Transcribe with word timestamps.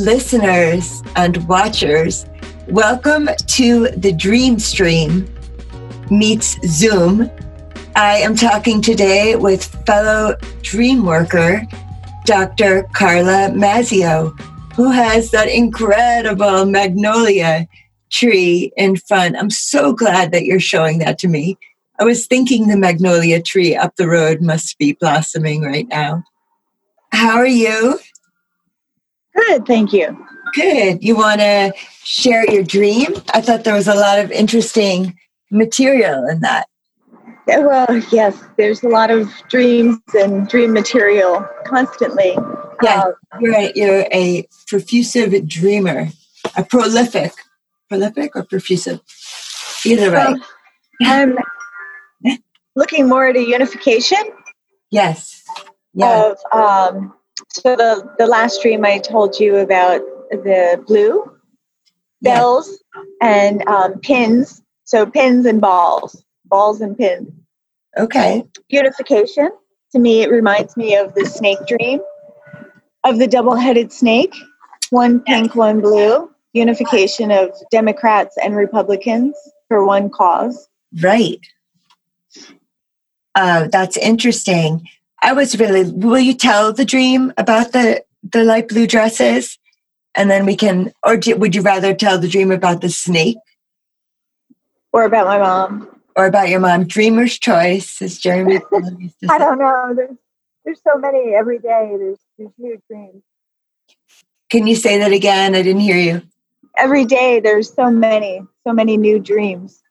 listeners 0.00 1.02
and 1.14 1.46
watchers, 1.46 2.24
welcome 2.68 3.28
to 3.46 3.88
the 3.90 4.10
Dream 4.12 4.58
Stream 4.58 5.28
meets 6.10 6.58
Zoom. 6.66 7.30
I 7.96 8.16
am 8.16 8.34
talking 8.34 8.80
today 8.80 9.36
with 9.36 9.62
fellow 9.84 10.36
dream 10.62 11.04
worker, 11.04 11.66
Dr. 12.24 12.84
Carla 12.94 13.50
Mazzeo, 13.50 14.30
who 14.74 14.90
has 14.90 15.32
that 15.32 15.48
incredible 15.48 16.64
magnolia 16.64 17.68
tree 18.10 18.72
in 18.78 18.96
front. 18.96 19.36
I'm 19.36 19.50
so 19.50 19.92
glad 19.92 20.32
that 20.32 20.46
you're 20.46 20.60
showing 20.60 20.98
that 21.00 21.18
to 21.18 21.28
me. 21.28 21.58
I 21.98 22.04
was 22.04 22.26
thinking 22.26 22.68
the 22.68 22.78
magnolia 22.78 23.42
tree 23.42 23.76
up 23.76 23.96
the 23.96 24.08
road 24.08 24.40
must 24.40 24.78
be 24.78 24.96
blossoming 24.98 25.60
right 25.60 25.88
now. 25.88 26.24
How 27.12 27.36
are 27.36 27.46
you? 27.46 28.00
Good, 29.34 29.66
thank 29.66 29.92
you. 29.92 30.26
Good. 30.54 31.02
You 31.02 31.16
want 31.16 31.40
to 31.40 31.72
share 32.02 32.50
your 32.50 32.64
dream? 32.64 33.14
I 33.32 33.40
thought 33.40 33.64
there 33.64 33.74
was 33.74 33.88
a 33.88 33.94
lot 33.94 34.18
of 34.18 34.30
interesting 34.30 35.18
material 35.50 36.26
in 36.26 36.40
that. 36.40 36.66
Well, 37.46 38.02
yes, 38.12 38.40
there's 38.56 38.82
a 38.82 38.88
lot 38.88 39.10
of 39.10 39.28
dreams 39.48 39.98
and 40.14 40.48
dream 40.48 40.72
material 40.72 41.46
constantly. 41.64 42.36
Yeah, 42.82 43.02
uh, 43.02 43.12
you're, 43.40 43.54
a, 43.54 43.72
you're 43.74 44.06
a 44.12 44.46
profusive 44.68 45.46
dreamer, 45.48 46.08
a 46.56 46.64
prolific, 46.64 47.32
prolific 47.88 48.36
or 48.36 48.44
profusive? 48.44 49.00
Either 49.84 50.12
way. 50.12 50.36
I'm 51.02 51.36
looking 52.76 53.08
more 53.08 53.26
at 53.26 53.36
a 53.36 53.42
unification. 53.42 54.18
Yes. 54.90 55.44
Yeah. 55.94 56.32
Of 56.32 56.94
um, 56.94 57.14
so 57.52 57.76
the 57.76 58.14
the 58.18 58.26
last 58.26 58.62
dream 58.62 58.84
I 58.84 58.98
told 58.98 59.38
you 59.38 59.56
about 59.56 60.00
the 60.30 60.82
blue 60.86 61.30
bells 62.22 62.82
and 63.20 63.66
um, 63.66 63.98
pins. 64.00 64.62
So 64.84 65.06
pins 65.06 65.46
and 65.46 65.60
balls, 65.60 66.24
balls 66.46 66.80
and 66.80 66.96
pins. 66.96 67.30
Okay. 67.96 68.44
Unification. 68.68 69.50
To 69.92 69.98
me, 69.98 70.22
it 70.22 70.30
reminds 70.30 70.76
me 70.76 70.96
of 70.96 71.14
the 71.14 71.26
snake 71.26 71.58
dream, 71.66 72.00
of 73.04 73.18
the 73.18 73.26
double-headed 73.26 73.92
snake, 73.92 74.34
one 74.90 75.20
pink, 75.20 75.54
one 75.54 75.80
blue. 75.80 76.30
Unification 76.52 77.30
of 77.30 77.50
Democrats 77.70 78.36
and 78.42 78.56
Republicans 78.56 79.36
for 79.68 79.86
one 79.86 80.10
cause. 80.10 80.68
Right. 81.00 81.38
Uh, 83.36 83.68
that's 83.68 83.96
interesting. 83.96 84.84
I 85.22 85.32
was 85.32 85.58
really. 85.58 85.90
Will 85.90 86.18
you 86.18 86.34
tell 86.34 86.72
the 86.72 86.84
dream 86.84 87.32
about 87.36 87.72
the 87.72 88.02
the 88.22 88.44
light 88.44 88.68
blue 88.68 88.86
dresses, 88.86 89.58
and 90.14 90.30
then 90.30 90.46
we 90.46 90.56
can, 90.56 90.92
or 91.02 91.16
do, 91.16 91.36
would 91.36 91.54
you 91.54 91.62
rather 91.62 91.94
tell 91.94 92.18
the 92.18 92.28
dream 92.28 92.50
about 92.50 92.80
the 92.80 92.88
snake, 92.88 93.38
or 94.92 95.04
about 95.04 95.26
my 95.26 95.38
mom, 95.38 95.88
or 96.16 96.26
about 96.26 96.48
your 96.48 96.60
mom? 96.60 96.84
Dreamer's 96.84 97.38
choice, 97.38 98.00
is 98.00 98.18
Jeremy. 98.18 98.60
I 99.28 99.38
don't 99.38 99.58
know. 99.58 99.92
There's 99.94 100.16
there's 100.64 100.80
so 100.82 100.98
many 100.98 101.34
every 101.34 101.58
day. 101.58 101.94
There's 101.98 102.18
there's 102.38 102.52
new 102.58 102.80
dreams. 102.88 103.22
Can 104.50 104.66
you 104.66 104.74
say 104.74 104.98
that 104.98 105.12
again? 105.12 105.54
I 105.54 105.62
didn't 105.62 105.82
hear 105.82 105.96
you. 105.96 106.22
Every 106.76 107.04
day, 107.04 107.40
there's 107.40 107.72
so 107.72 107.90
many, 107.90 108.42
so 108.66 108.72
many 108.72 108.96
new 108.96 109.18
dreams. 109.18 109.82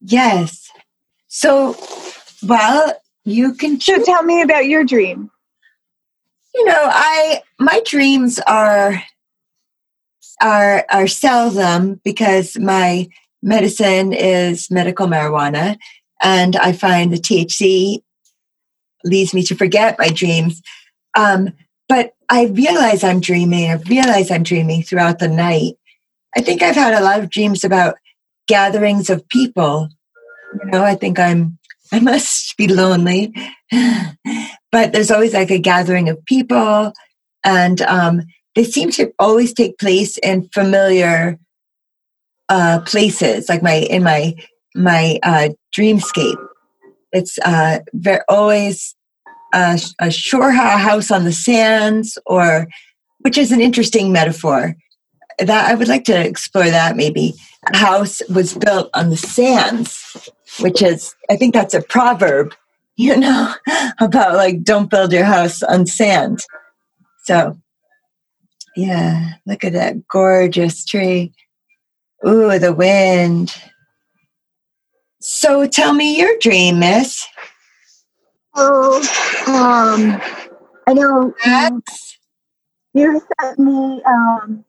Yes. 0.00 0.70
So, 1.28 1.76
well, 2.42 2.94
you 3.24 3.54
can 3.54 3.80
so 3.80 4.02
tell 4.02 4.22
me 4.22 4.42
about 4.42 4.66
your 4.66 4.84
dream. 4.84 5.30
You 6.54 6.64
know 6.66 6.88
i 6.90 7.42
my 7.58 7.80
dreams 7.86 8.38
are 8.40 9.02
are 10.40 10.84
are 10.90 11.06
seldom 11.06 12.00
because 12.04 12.58
my 12.58 13.08
medicine 13.42 14.12
is 14.12 14.70
medical 14.70 15.06
marijuana 15.06 15.76
and 16.22 16.56
i 16.56 16.72
find 16.72 17.12
the 17.12 17.16
thc 17.16 18.02
leads 19.04 19.34
me 19.34 19.42
to 19.42 19.56
forget 19.56 19.98
my 19.98 20.08
dreams. 20.08 20.62
Um, 21.16 21.52
but 21.88 22.12
i 22.28 22.44
realize 22.46 23.02
i'm 23.02 23.20
dreaming 23.20 23.70
i 23.70 23.74
realize 23.88 24.30
i'm 24.30 24.42
dreaming 24.42 24.82
throughout 24.82 25.18
the 25.18 25.28
night. 25.28 25.74
I 26.36 26.40
think 26.42 26.62
i've 26.62 26.76
had 26.76 26.94
a 26.94 27.04
lot 27.04 27.20
of 27.20 27.30
dreams 27.30 27.64
about 27.64 27.96
gatherings 28.46 29.08
of 29.08 29.26
people. 29.28 29.88
You 30.64 30.70
know 30.70 30.84
i 30.84 30.94
think 30.94 31.18
i'm 31.18 31.58
I 31.92 32.00
must 32.00 32.56
be 32.56 32.66
lonely. 32.66 33.34
but 34.72 34.92
there's 34.92 35.10
always 35.10 35.34
like 35.34 35.50
a 35.50 35.58
gathering 35.58 36.08
of 36.08 36.24
people, 36.24 36.92
and 37.44 37.82
um, 37.82 38.22
they 38.54 38.64
seem 38.64 38.90
to 38.92 39.12
always 39.18 39.52
take 39.52 39.78
place 39.78 40.16
in 40.18 40.48
familiar 40.48 41.38
uh, 42.48 42.80
places, 42.80 43.48
like 43.48 43.62
my 43.62 43.74
in 43.74 44.02
my 44.02 44.34
my 44.74 45.18
uh, 45.22 45.50
dreamscape. 45.76 46.42
It's 47.12 47.38
uh, 47.44 47.80
very 47.92 48.20
always 48.26 48.94
a, 49.52 49.78
a 50.00 50.10
shore 50.10 50.50
house 50.50 51.10
on 51.10 51.24
the 51.24 51.32
sands, 51.32 52.16
or 52.24 52.66
which 53.20 53.36
is 53.36 53.52
an 53.52 53.60
interesting 53.60 54.12
metaphor. 54.12 54.74
That 55.38 55.70
I 55.70 55.74
would 55.74 55.88
like 55.88 56.04
to 56.04 56.26
explore 56.26 56.70
that 56.70 56.96
maybe. 56.96 57.34
A 57.72 57.76
house 57.76 58.20
was 58.28 58.54
built 58.54 58.90
on 58.92 59.10
the 59.10 59.16
sands 59.16 60.30
which 60.60 60.82
is, 60.82 61.14
I 61.30 61.36
think 61.36 61.54
that's 61.54 61.74
a 61.74 61.82
proverb, 61.82 62.54
you 62.96 63.16
know, 63.16 63.54
about 64.00 64.34
like 64.34 64.62
don't 64.62 64.90
build 64.90 65.12
your 65.12 65.24
house 65.24 65.62
on 65.62 65.86
sand. 65.86 66.40
So, 67.24 67.56
yeah, 68.76 69.34
look 69.46 69.64
at 69.64 69.72
that 69.72 70.06
gorgeous 70.08 70.84
tree. 70.84 71.32
Ooh, 72.26 72.58
the 72.58 72.72
wind. 72.72 73.54
So 75.20 75.66
tell 75.66 75.92
me 75.92 76.18
your 76.18 76.36
dream, 76.40 76.80
miss. 76.80 77.26
Oh, 78.54 78.98
um, 79.46 80.20
I 80.86 80.92
know 80.92 81.32
That's... 81.44 82.18
you 82.92 83.20
sent 83.40 83.58
me. 83.58 84.02
Um, 84.04 84.64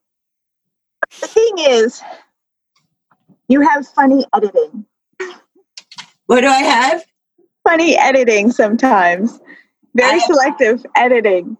the 1.21 1.27
thing 1.27 1.53
is, 1.57 2.01
you 3.47 3.61
have 3.61 3.87
funny 3.87 4.25
editing. 4.33 4.85
What 6.27 6.41
do 6.41 6.47
I 6.47 6.61
have? 6.61 7.05
Funny 7.63 7.97
editing 7.97 8.51
sometimes. 8.51 9.39
Very 9.95 10.15
I, 10.15 10.19
selective 10.19 10.85
editing. 10.95 11.57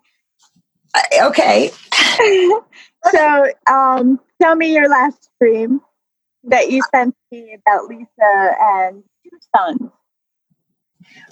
Uh, 0.96 1.28
okay. 1.28 1.72
so, 3.12 3.48
um, 3.70 4.20
tell 4.42 4.56
me 4.56 4.74
your 4.74 4.90
last 4.90 5.30
dream 5.40 5.82
that 6.46 6.72
you 6.72 6.82
sent 6.94 7.16
me 7.32 7.58
about 7.66 7.88
Lisa 7.88 8.56
and 8.62 9.04
two 9.24 9.38
sons. 9.56 9.92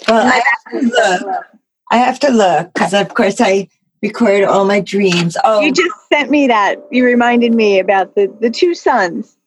Well, 0.08 0.28
I 0.28 0.42
have, 0.46 0.82
to 0.82 0.88
look. 0.88 1.46
I 1.92 1.98
have 1.98 2.20
to 2.20 2.30
look 2.30 2.74
because, 2.74 2.94
of 2.94 3.14
course, 3.14 3.40
I 3.40 3.68
record 4.02 4.44
all 4.44 4.66
my 4.66 4.80
dreams. 4.82 5.38
Oh, 5.44 5.62
you 5.62 5.72
just 5.72 5.96
sent 6.12 6.30
me 6.30 6.48
that. 6.48 6.80
You 6.92 7.06
reminded 7.06 7.54
me 7.54 7.80
about 7.80 8.16
the 8.16 8.34
the 8.42 8.50
two 8.50 8.76
sons. 8.76 9.38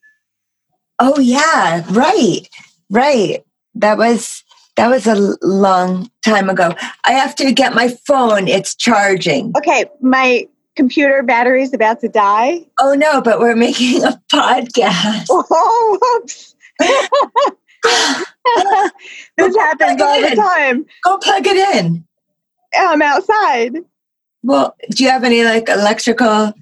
Oh 0.99 1.19
yeah, 1.19 1.85
right, 1.91 2.49
right 2.91 3.45
that 3.75 3.99
was 3.99 4.45
that 4.77 4.89
was 4.89 5.07
a 5.07 5.37
long 5.43 6.11
time 6.25 6.51
ago. 6.51 6.75
I 7.05 7.13
have 7.13 7.35
to 7.37 7.53
get 7.53 7.75
my 7.75 7.89
phone. 8.07 8.49
It's 8.49 8.75
charging. 8.75 9.53
Okay, 9.57 9.85
my 10.01 10.49
computer 10.75 11.23
battery's 11.23 11.73
about 11.73 12.01
to 12.01 12.09
die. 12.09 12.67
Oh 12.81 12.95
no, 12.95 13.21
but 13.21 13.39
we're 13.39 13.57
making 13.57 14.03
a 14.03 14.21
podcast. 14.33 15.27
Oh, 15.31 15.99
whoops. 16.01 16.55
this 19.37 19.57
happens 19.57 20.03
all 20.03 20.21
the 20.21 20.35
time. 20.35 20.87
Go 21.05 21.19
plug 21.19 21.47
it 21.47 21.77
in. 21.77 22.05
I'm 22.77 23.03
outside. 23.03 23.77
Well, 24.43 24.75
do 24.91 25.05
you 25.05 25.11
have 25.11 25.23
any 25.25 25.45
like 25.45 25.69
electrical 25.69 26.53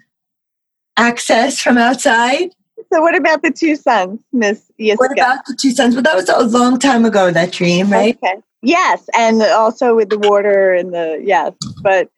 access 0.96 1.60
from 1.60 1.78
outside? 1.78 2.50
So 2.92 3.00
what 3.00 3.16
about 3.16 3.40
the 3.42 3.50
two 3.50 3.76
sons, 3.76 4.20
Miss 4.34 4.70
Yiskah? 4.78 4.98
What 4.98 5.12
about 5.12 5.46
the 5.46 5.56
two 5.58 5.70
sons? 5.70 5.94
Well, 5.94 6.02
that 6.02 6.14
was 6.14 6.28
a 6.28 6.58
long 6.58 6.78
time 6.78 7.06
ago, 7.06 7.30
that 7.30 7.50
dream, 7.50 7.90
right? 7.90 8.18
Okay. 8.22 8.42
Yes, 8.60 9.08
and 9.16 9.42
also 9.42 9.96
with 9.96 10.10
the 10.10 10.18
water 10.18 10.74
and 10.74 10.92
the 10.92 11.20
yes, 11.24 11.54
but 11.82 12.10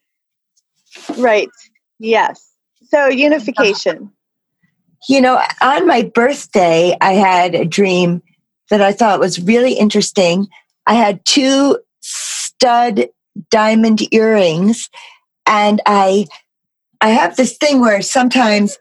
right, 1.16 1.48
yes. 2.00 2.50
So 2.88 3.06
unification. 3.06 4.10
You 5.08 5.20
know, 5.20 5.40
on 5.62 5.86
my 5.86 6.02
birthday, 6.02 6.96
I 7.00 7.12
had 7.12 7.54
a 7.54 7.64
dream 7.64 8.20
that 8.70 8.82
I 8.82 8.92
thought 8.92 9.20
was 9.20 9.40
really 9.40 9.74
interesting. 9.74 10.48
I 10.86 10.94
had 10.94 11.24
two 11.24 11.78
stud 12.00 13.08
diamond 13.50 14.12
earrings, 14.12 14.90
and 15.46 15.80
I 15.86 16.26
I 17.00 17.10
have 17.10 17.36
this 17.36 17.56
thing 17.56 17.80
where 17.80 18.02
sometimes 18.02 18.76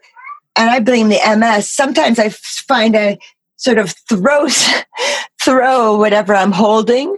and 0.56 0.70
I 0.70 0.80
blame 0.80 1.08
the 1.08 1.20
MS. 1.36 1.70
Sometimes 1.70 2.18
I 2.18 2.28
find 2.30 2.96
I 2.96 3.18
sort 3.56 3.78
of 3.78 3.94
throw 4.08 4.48
throw 5.42 5.96
whatever 5.98 6.34
I'm 6.34 6.52
holding 6.52 7.16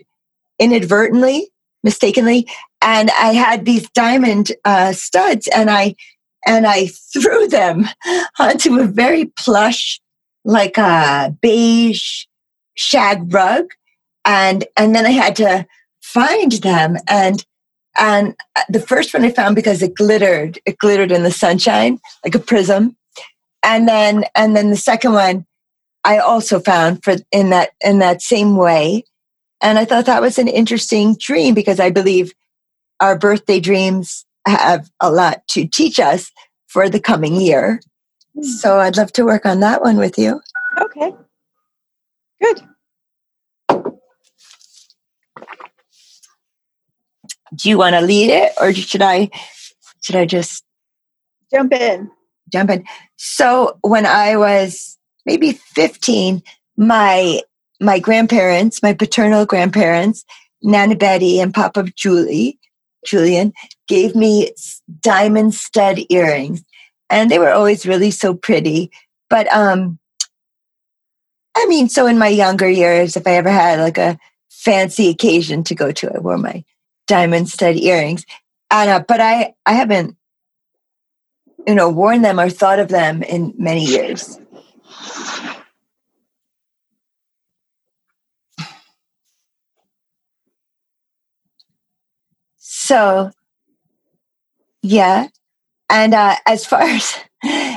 inadvertently, 0.59 1.51
mistakenly, 1.83 2.49
and 2.83 3.11
I 3.11 3.33
had 3.33 3.65
these 3.65 3.89
diamond 3.91 4.53
uh, 4.65 4.93
studs, 4.93 5.49
and 5.49 5.71
I 5.71 5.95
and 6.47 6.67
I 6.67 6.87
threw 7.13 7.49
them 7.49 7.89
onto 8.39 8.81
a 8.81 8.85
very 8.85 9.27
plush, 9.27 10.01
like 10.45 10.79
a 10.79 11.37
beige 11.41 12.25
shag 12.75 13.33
rug. 13.33 13.67
And, 14.25 14.65
and 14.77 14.95
then 14.95 15.07
I 15.07 15.11
had 15.11 15.37
to 15.37 15.67
find 16.01 16.53
them 16.53 16.97
and 17.09 17.45
and 17.99 18.37
the 18.69 18.81
first 18.81 19.15
one 19.15 19.25
I 19.25 19.31
found 19.31 19.57
because 19.57 19.83
it 19.83 19.95
glittered, 19.95 20.59
it 20.67 20.77
glittered 20.77 21.11
in 21.11 21.23
the 21.23 21.31
sunshine 21.31 21.99
like 22.25 22.35
a 22.35 22.39
prism. 22.39 22.95
And 23.67 23.89
then 23.89 24.25
and 24.37 24.57
then 24.57 24.71
the 24.71 24.77
second 24.77 25.13
one 25.13 25.45
I 26.05 26.19
also 26.19 26.61
found 26.61 27.03
for 27.03 27.17
in 27.33 27.51
that 27.51 27.71
in 27.85 27.99
that 27.99 28.23
same 28.23 28.57
way. 28.57 29.03
And 29.61 29.77
I 29.79 29.85
thought 29.85 30.07
that 30.07 30.23
was 30.23 30.39
an 30.39 30.47
interesting 30.49 31.17
dream 31.19 31.53
because 31.53 31.81
I 31.81 31.91
believe 31.91 32.33
our 33.01 33.19
birthday 33.19 33.59
dreams 33.59 34.25
have 34.47 34.89
a 35.01 35.11
lot 35.11 35.47
to 35.49 35.67
teach 35.67 35.99
us 35.99 36.31
for 36.69 36.89
the 36.89 37.01
coming 37.01 37.41
year. 37.41 37.81
Hmm. 38.35 38.43
So 38.43 38.79
I'd 38.79 38.97
love 38.97 39.13
to 39.15 39.25
work 39.25 39.45
on 39.45 39.59
that 39.61 39.83
one 39.83 39.97
with 39.97 40.17
you. 40.17 40.41
Okay. 40.81 41.13
Good. 42.41 42.63
Do 47.55 47.69
you 47.69 47.79
want 47.79 47.95
to 47.95 48.01
lead 48.01 48.31
it 48.31 48.53
or 48.61 48.73
should 48.73 49.03
I 49.03 49.31
should 50.03 50.17
I 50.17 50.25
just 50.25 50.63
jump 51.53 51.73
in? 51.73 52.11
Jump 52.53 52.71
in. 52.71 52.85
So 53.17 53.79
when 53.83 54.07
I 54.07 54.37
was 54.37 54.99
maybe 55.25 55.53
15, 55.53 56.43
my 56.77 57.41
my 57.81 57.99
grandparents, 57.99 58.83
my 58.83 58.95
paternal 58.95 59.45
grandparents, 59.45 60.25
Nana 60.63 60.97
Betty 60.97 61.41
and 61.41 61.53
Papa 61.53 61.85
Julie, 61.95 62.59
Julian, 63.05 63.53
gave 63.87 64.15
me 64.15 64.53
diamond 65.01 65.55
stud 65.55 66.01
earrings. 66.09 66.65
And 67.11 67.31
they 67.31 67.39
were 67.39 67.53
always 67.53 67.87
really 67.87 68.11
so 68.11 68.35
pretty. 68.35 68.91
But 69.29 69.53
um 69.53 69.99
I 71.57 71.67
mean, 71.67 71.89
so 71.89 72.07
in 72.07 72.19
my 72.19 72.29
younger 72.29 72.69
years, 72.69 73.17
if 73.17 73.27
I 73.27 73.33
ever 73.33 73.51
had 73.51 73.81
like 73.81 73.97
a 73.97 74.19
fancy 74.51 75.09
occasion 75.09 75.65
to 75.65 75.75
go 75.75 75.91
to, 75.91 76.15
I 76.15 76.19
wore 76.19 76.37
my 76.37 76.65
diamond 77.07 77.49
stud 77.49 77.77
earrings. 77.77 78.27
Uh, 78.71 79.01
but 79.01 79.21
I 79.21 79.55
I 79.65 79.73
haven't 79.73 80.17
you 81.67 81.75
know 81.75 81.89
worn 81.91 82.23
them 82.23 82.39
or 82.41 82.51
thought 82.51 82.79
of 82.79 82.89
them 82.89 83.23
in 83.23 83.55
many 83.59 83.85
years. 83.85 84.39
So 92.59 93.31
yeah. 94.83 95.29
And 95.89 96.15
uh, 96.15 96.37
as 96.47 96.67
far 96.67 96.81
as 96.83 97.15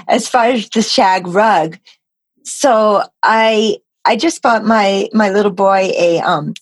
as 0.07 0.27
far 0.27 0.45
as 0.45 0.69
the 0.69 0.81
shag 0.81 1.27
rug, 1.27 1.77
so 2.43 3.03
I 3.23 3.77
I 4.05 4.15
just 4.15 4.41
bought 4.41 4.65
my 4.65 5.09
my 5.13 5.29
little 5.29 5.51
boy 5.51 5.91
a 5.97 6.19
um 6.19 6.53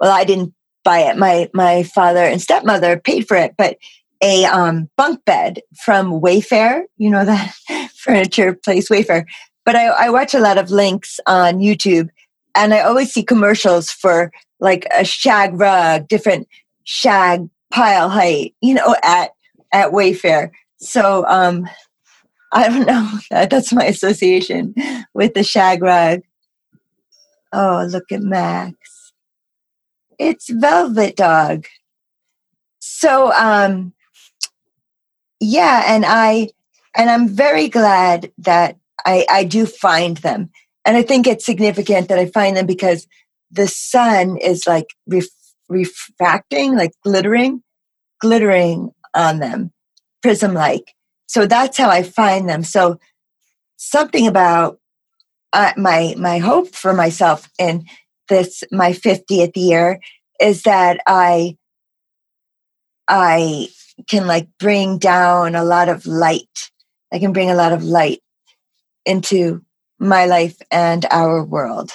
well 0.00 0.12
I 0.12 0.24
didn't 0.24 0.54
buy 0.84 1.00
it 1.00 1.16
my 1.16 1.50
my 1.54 1.82
father 1.82 2.20
and 2.20 2.40
stepmother 2.40 2.98
paid 2.98 3.28
for 3.28 3.36
it 3.36 3.54
but 3.58 3.76
a 4.22 4.44
um, 4.46 4.88
bunk 4.96 5.24
bed 5.24 5.60
from 5.84 6.20
Wayfair 6.20 6.82
you 6.96 7.10
know 7.10 7.24
that 7.26 7.54
furniture 7.94 8.54
place 8.54 8.88
Wayfair 8.88 9.24
but 9.64 9.76
I, 9.76 9.86
I 9.86 10.10
watch 10.10 10.34
a 10.34 10.40
lot 10.40 10.58
of 10.58 10.70
links 10.70 11.20
on 11.26 11.58
YouTube 11.58 12.08
and 12.56 12.72
I 12.72 12.80
always 12.80 13.12
see 13.12 13.22
commercials 13.22 13.90
for 13.90 14.32
like 14.60 14.86
a 14.94 15.04
shag 15.04 15.58
rug 15.58 16.08
different 16.08 16.48
shag 16.84 17.48
pile 17.70 18.08
height 18.08 18.54
you 18.60 18.74
know 18.74 18.96
at 19.02 19.32
at 19.72 19.92
Wayfair. 19.92 20.50
So 20.78 21.24
um, 21.26 21.68
I 22.52 22.68
don't 22.68 22.86
know. 22.86 23.18
That's 23.30 23.72
my 23.72 23.84
association 23.84 24.74
with 25.14 25.34
the 25.34 25.44
shag 25.44 25.82
rug. 25.82 26.20
Oh, 27.52 27.86
look 27.90 28.10
at 28.12 28.22
Max. 28.22 29.12
It's 30.18 30.50
Velvet 30.50 31.16
Dog. 31.16 31.66
So 32.80 33.32
um, 33.32 33.92
yeah, 35.40 35.84
and 35.86 36.04
I 36.06 36.50
and 36.96 37.10
I'm 37.10 37.28
very 37.28 37.68
glad 37.68 38.32
that 38.38 38.76
I, 39.06 39.26
I 39.30 39.44
do 39.44 39.66
find 39.66 40.16
them. 40.18 40.50
And 40.84 40.96
I 40.96 41.02
think 41.02 41.26
it's 41.26 41.44
significant 41.44 42.08
that 42.08 42.18
I 42.18 42.26
find 42.26 42.56
them 42.56 42.66
because 42.66 43.06
the 43.50 43.68
sun 43.68 44.36
is 44.38 44.66
like 44.66 44.86
ref- 45.06 45.26
refracting, 45.68 46.76
like 46.76 46.92
glittering, 47.04 47.62
glittering 48.20 48.90
on 49.14 49.38
them, 49.38 49.72
prism 50.22 50.54
like. 50.54 50.94
So 51.26 51.46
that's 51.46 51.76
how 51.76 51.90
I 51.90 52.02
find 52.02 52.48
them. 52.48 52.64
So 52.64 52.98
something 53.76 54.26
about 54.26 54.78
uh, 55.52 55.72
my 55.76 56.14
my 56.18 56.38
hope 56.38 56.74
for 56.74 56.92
myself 56.92 57.48
in 57.58 57.84
this 58.28 58.64
my 58.70 58.92
50th 58.92 59.56
year 59.56 60.00
is 60.40 60.62
that 60.62 61.00
I 61.06 61.56
I 63.08 63.68
can 64.06 64.26
like 64.26 64.48
bring 64.58 64.98
down 64.98 65.54
a 65.54 65.64
lot 65.64 65.88
of 65.88 66.06
light. 66.06 66.70
I 67.12 67.18
can 67.18 67.32
bring 67.32 67.50
a 67.50 67.54
lot 67.54 67.72
of 67.72 67.82
light 67.82 68.20
into 69.04 69.64
my 69.98 70.26
life 70.26 70.56
and 70.70 71.04
our 71.10 71.42
world. 71.42 71.90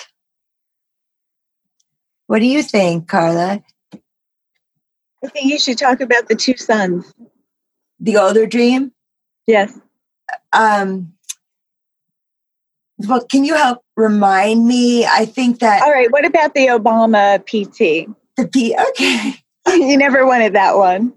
What 2.28 2.40
do 2.40 2.46
you 2.46 2.64
think, 2.64 3.08
Carla? 3.08 3.62
I 5.24 5.28
think 5.28 5.46
you 5.46 5.60
should 5.60 5.78
talk 5.78 6.02
about 6.02 6.28
the 6.28 6.36
two 6.36 6.58
sons. 6.58 7.14
The 8.00 8.18
older 8.18 8.46
dream? 8.46 8.92
Yes. 9.48 9.78
Um, 10.52 11.14
well, 12.98 13.26
can 13.26 13.44
you 13.44 13.56
help 13.56 13.84
remind 13.96 14.68
me? 14.68 15.06
I 15.06 15.26
think 15.26 15.60
that. 15.60 15.84
All 15.84 15.92
right. 15.92 16.12
What 16.12 16.26
about 16.26 16.54
the 16.54 16.68
Obama 16.68 17.40
PT? 17.46 18.10
The 18.38 18.48
P. 18.48 18.76
Okay. 18.90 19.36
you 19.68 19.98
never 19.98 20.26
wanted 20.26 20.54
that 20.54 20.76
one. 20.76 21.14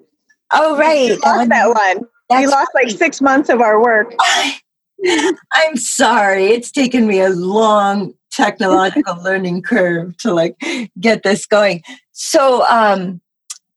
Oh, 0.56 0.76
right. 0.76 1.08
You 1.08 1.18
lost 1.24 1.48
that 1.50 1.68
one. 1.68 2.08
That's 2.28 2.40
we 2.40 2.46
lost 2.46 2.70
like 2.74 2.90
six 2.90 3.20
months 3.20 3.48
of 3.48 3.60
our 3.60 3.80
work. 3.80 4.14
I'm 5.52 5.76
sorry. 5.76 6.46
It's 6.46 6.70
taken 6.70 7.06
me 7.06 7.20
a 7.20 7.28
long 7.30 8.14
technological 8.32 9.22
learning 9.22 9.62
curve 9.62 10.16
to 10.18 10.32
like 10.32 10.56
get 10.98 11.22
this 11.22 11.46
going. 11.46 11.82
So, 12.12 12.66
um, 12.66 13.20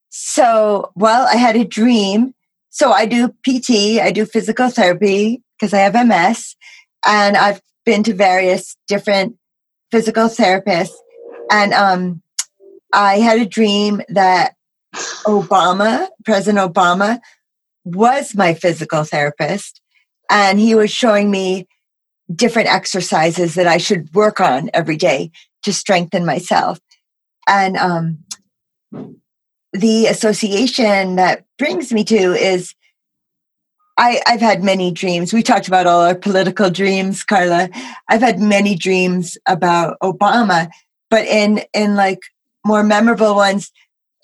so, 0.08 0.90
well, 0.96 1.26
I 1.26 1.36
had 1.36 1.56
a 1.56 1.64
dream. 1.64 2.34
So 2.70 2.92
I 2.92 3.06
do 3.06 3.28
PT, 3.28 4.00
I 4.00 4.12
do 4.12 4.24
physical 4.24 4.70
therapy 4.70 5.42
because 5.58 5.74
I 5.74 5.78
have 5.78 5.94
MS, 5.94 6.56
and 7.06 7.36
I've 7.36 7.60
been 7.84 8.02
to 8.04 8.14
various 8.14 8.76
different 8.88 9.36
physical 9.90 10.24
therapists. 10.24 10.94
And 11.50 11.72
um, 11.74 12.22
I 12.92 13.18
had 13.18 13.40
a 13.40 13.46
dream 13.46 14.02
that 14.08 14.54
Obama, 15.24 16.08
President 16.24 16.72
Obama, 16.72 17.20
was 17.84 18.34
my 18.34 18.54
physical 18.54 19.04
therapist, 19.04 19.80
and 20.30 20.58
he 20.58 20.74
was 20.74 20.90
showing 20.90 21.30
me 21.30 21.66
different 22.34 22.68
exercises 22.68 23.54
that 23.54 23.66
I 23.66 23.78
should 23.78 24.12
work 24.14 24.40
on 24.40 24.70
every 24.72 24.96
day 24.96 25.30
to 25.62 25.72
strengthen 25.72 26.24
myself. 26.24 26.78
And 27.48 27.76
um, 27.76 28.18
the 29.72 30.06
association 30.06 31.16
that 31.16 31.44
brings 31.58 31.92
me 31.92 32.04
to 32.04 32.16
is 32.16 32.74
I, 33.98 34.20
I've 34.26 34.40
had 34.40 34.62
many 34.62 34.90
dreams. 34.90 35.32
We 35.32 35.42
talked 35.42 35.68
about 35.68 35.86
all 35.86 36.00
our 36.00 36.14
political 36.14 36.70
dreams, 36.70 37.22
Carla. 37.22 37.68
I've 38.08 38.22
had 38.22 38.38
many 38.38 38.74
dreams 38.74 39.36
about 39.46 39.98
Obama, 40.02 40.70
but 41.10 41.26
in 41.26 41.62
in 41.74 41.96
like 41.96 42.20
more 42.64 42.82
memorable 42.82 43.34
ones, 43.34 43.70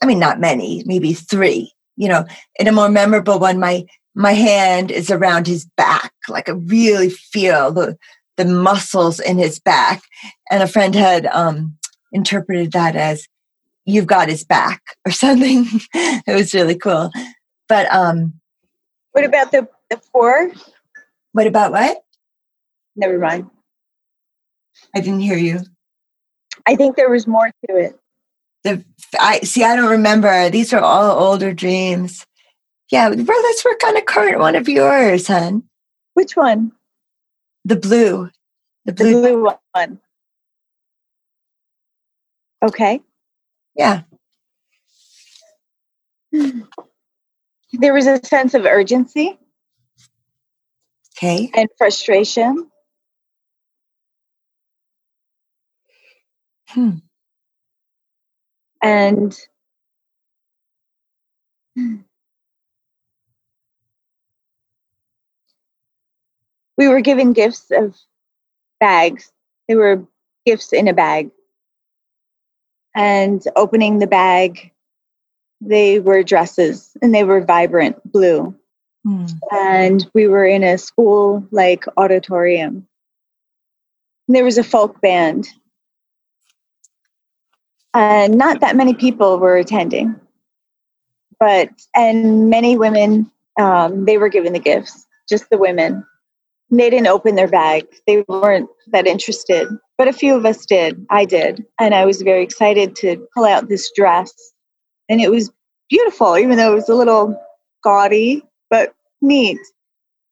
I 0.02 0.06
mean 0.06 0.18
not 0.18 0.40
many, 0.40 0.82
maybe 0.86 1.12
three. 1.12 1.72
You 1.96 2.08
know, 2.08 2.24
in 2.58 2.68
a 2.68 2.72
more 2.72 2.90
memorable 2.90 3.38
one, 3.38 3.58
my 3.58 3.86
my 4.14 4.32
hand 4.32 4.90
is 4.90 5.10
around 5.10 5.46
his 5.46 5.66
back, 5.76 6.12
like 6.28 6.48
I 6.48 6.52
really 6.52 7.10
feel 7.10 7.72
the 7.72 7.96
the 8.36 8.44
muscles 8.44 9.18
in 9.18 9.38
his 9.38 9.58
back. 9.58 10.02
And 10.50 10.62
a 10.62 10.66
friend 10.66 10.94
had 10.94 11.26
um, 11.26 11.76
interpreted 12.12 12.72
that 12.72 12.96
as 12.96 13.26
you've 13.84 14.06
got 14.06 14.28
his 14.28 14.44
back 14.44 14.82
or 15.06 15.12
something. 15.12 15.66
it 15.94 16.34
was 16.34 16.54
really 16.54 16.76
cool. 16.76 17.10
But 17.68 17.92
um 17.92 18.34
what 19.12 19.24
about 19.24 19.52
the 19.52 19.68
the 19.88 20.00
four? 20.12 20.50
What 21.32 21.46
about 21.46 21.72
what? 21.72 21.98
Never 22.96 23.18
mind. 23.18 23.50
I 24.94 25.00
didn't 25.00 25.20
hear 25.20 25.36
you. 25.38 25.60
I 26.66 26.76
think 26.76 26.96
there 26.96 27.10
was 27.10 27.26
more 27.26 27.50
to 27.68 27.76
it. 27.76 27.98
The 28.66 28.84
I 29.20 29.38
see 29.40 29.62
I 29.62 29.76
don't 29.76 29.90
remember. 29.90 30.50
These 30.50 30.72
are 30.72 30.80
all 30.80 31.22
older 31.22 31.52
dreams. 31.52 32.26
Yeah, 32.90 33.08
well, 33.08 33.42
let's 33.42 33.64
work 33.64 33.80
on 33.86 33.96
a 33.96 34.02
current 34.02 34.40
one 34.40 34.56
of 34.56 34.68
yours, 34.68 35.28
hon. 35.28 35.62
Which 36.14 36.36
one? 36.36 36.72
The 37.64 37.76
blue. 37.76 38.30
The 38.84 38.92
blue, 38.92 39.12
the 39.12 39.20
blue 39.20 39.50
one. 39.72 40.00
Okay. 42.62 43.00
Yeah. 43.76 44.02
There 47.72 47.92
was 47.92 48.06
a 48.06 48.24
sense 48.24 48.54
of 48.54 48.64
urgency. 48.64 49.38
Okay. 51.18 51.50
and 51.54 51.68
frustration. 51.76 52.70
Hmm. 56.68 56.98
And 58.82 59.36
we 66.76 66.88
were 66.88 67.00
given 67.00 67.32
gifts 67.32 67.70
of 67.70 67.96
bags. 68.80 69.32
They 69.68 69.74
were 69.74 70.06
gifts 70.44 70.72
in 70.72 70.88
a 70.88 70.94
bag. 70.94 71.30
And 72.94 73.42
opening 73.56 73.98
the 73.98 74.06
bag, 74.06 74.72
they 75.60 76.00
were 76.00 76.22
dresses 76.22 76.96
and 77.02 77.14
they 77.14 77.24
were 77.24 77.44
vibrant 77.44 77.96
blue. 78.10 78.54
Hmm. 79.04 79.26
And 79.50 80.06
we 80.14 80.26
were 80.26 80.46
in 80.46 80.64
a 80.64 80.78
school 80.78 81.46
like 81.50 81.84
auditorium. 81.96 82.86
There 84.28 84.44
was 84.44 84.58
a 84.58 84.64
folk 84.64 85.00
band. 85.00 85.48
And 87.96 88.36
not 88.36 88.60
that 88.60 88.76
many 88.76 88.92
people 88.92 89.38
were 89.38 89.56
attending, 89.56 90.14
but, 91.40 91.70
and 91.94 92.50
many 92.50 92.76
women, 92.76 93.30
um, 93.58 94.04
they 94.04 94.18
were 94.18 94.28
given 94.28 94.52
the 94.52 94.58
gifts, 94.58 95.06
just 95.26 95.48
the 95.48 95.56
women. 95.56 96.04
They 96.70 96.90
didn't 96.90 97.06
open 97.06 97.36
their 97.36 97.48
bag. 97.48 97.86
They 98.06 98.22
weren't 98.28 98.68
that 98.88 99.06
interested, 99.06 99.66
but 99.96 100.08
a 100.08 100.12
few 100.12 100.36
of 100.36 100.44
us 100.44 100.66
did. 100.66 101.06
I 101.08 101.24
did. 101.24 101.64
And 101.80 101.94
I 101.94 102.04
was 102.04 102.20
very 102.20 102.42
excited 102.42 102.96
to 102.96 103.26
pull 103.32 103.46
out 103.46 103.70
this 103.70 103.90
dress. 103.96 104.30
And 105.08 105.22
it 105.22 105.30
was 105.30 105.50
beautiful, 105.88 106.36
even 106.36 106.58
though 106.58 106.72
it 106.72 106.74
was 106.74 106.90
a 106.90 106.94
little 106.94 107.34
gaudy, 107.82 108.42
but 108.68 108.94
neat. 109.22 109.58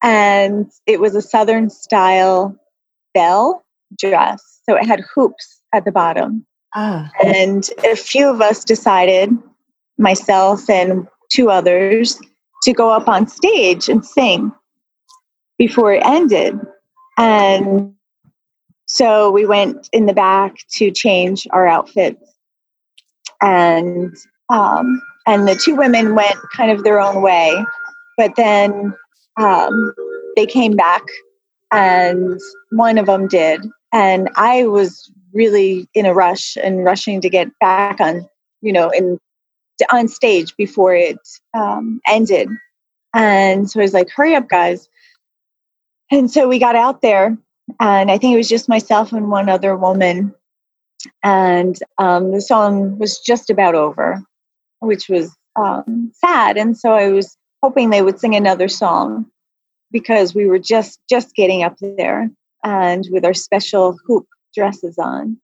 And 0.03 0.71
it 0.85 1.01
was 1.01 1.15
a 1.15 1.23
Southern 1.23 1.71
style 1.71 2.55
bell 3.15 3.65
dress. 3.99 4.61
So 4.69 4.77
it 4.77 4.85
had 4.85 5.01
hoops 5.15 5.63
at 5.73 5.87
the 5.87 5.93
bottom. 5.93 6.45
Ah. 6.75 7.11
And 7.25 7.69
a 7.85 7.97
few 7.97 8.29
of 8.29 8.41
us 8.41 8.65
decided, 8.65 9.31
myself 9.99 10.69
and 10.69 11.07
two 11.31 11.51
others, 11.51 12.21
to 12.63 12.73
go 12.73 12.91
up 12.91 13.09
on 13.09 13.27
stage 13.27 13.89
and 13.89 14.05
sing 14.05 14.53
before 15.59 15.93
it 15.93 16.03
ended. 16.05 16.59
And 17.19 17.95
so 18.87 19.31
we 19.31 19.47
went 19.47 19.89
in 19.93 20.07
the 20.07 20.13
back 20.13 20.57
to 20.73 20.91
change 20.91 21.47
our 21.51 21.67
outfits. 21.67 22.23
And 23.41 24.15
um, 24.51 25.01
and 25.27 25.49
the 25.49 25.55
two 25.55 25.75
women 25.75 26.15
went 26.15 26.37
kind 26.53 26.71
of 26.71 26.85
their 26.85 27.01
own 27.01 27.23
way, 27.23 27.55
but 28.17 28.37
then 28.37 28.95
um, 29.41 29.95
they 30.37 30.47
came 30.47 30.77
back, 30.77 31.03
and 31.73 32.39
one 32.71 32.99
of 32.99 33.07
them 33.07 33.27
did, 33.27 33.67
and 33.93 34.29
I 34.37 34.67
was 34.67 35.11
really 35.35 35.89
in 35.95 36.07
a 36.07 36.15
rush 36.15 36.57
and 36.57 36.85
rushing 36.85 37.21
to 37.21 37.29
get 37.29 37.49
back 37.61 38.01
on, 38.01 38.27
you 38.63 38.73
know, 38.73 38.91
in 38.91 39.19
on 39.93 40.07
stage 40.09 40.57
before 40.57 40.95
it 40.95 41.19
um, 41.53 42.01
ended, 42.07 42.49
and 43.15 43.71
so 43.71 43.81
I 43.81 43.83
was 43.83 43.95
like, 43.95 44.09
"Hurry 44.11 44.35
up, 44.35 44.49
guys!" 44.49 44.89
And 46.11 46.31
so 46.31 46.49
we 46.49 46.59
got 46.59 46.77
out 46.77 47.03
there, 47.03 47.37
and 47.81 48.11
I 48.11 48.19
think 48.19 48.35
it 48.35 48.39
was 48.39 48.49
just 48.49 48.69
myself 48.69 49.13
and 49.13 49.31
one 49.31 49.49
other 49.49 49.77
woman, 49.77 50.35
and 51.23 51.79
um, 51.99 52.33
the 52.33 52.41
song 52.41 52.99
was 52.99 53.19
just 53.19 53.51
about 53.51 53.75
over, 53.75 54.23
which 54.81 55.09
was 55.09 55.35
um, 55.57 56.13
sad. 56.15 56.57
And 56.57 56.77
so 56.77 56.93
I 56.93 57.09
was 57.09 57.37
hoping 57.63 57.91
they 57.91 58.03
would 58.03 58.21
sing 58.21 58.35
another 58.35 58.69
song 58.69 59.27
because 59.91 60.35
we 60.35 60.47
were 60.47 60.59
just 60.59 61.01
just 61.09 61.35
getting 61.35 61.63
up 61.63 61.77
there 61.81 62.31
and 62.65 63.07
with 63.11 63.25
our 63.25 63.35
special 63.35 63.97
hoop 64.07 64.27
dresses 64.55 64.99
on. 64.99 65.39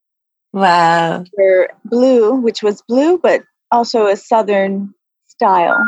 Wow. 0.53 1.25
We're 1.37 1.69
blue, 1.85 2.35
which 2.35 2.63
was 2.63 2.83
blue, 2.83 3.19
but 3.19 3.43
also 3.71 4.07
a 4.07 4.17
southern 4.17 4.95
style. 5.29 5.79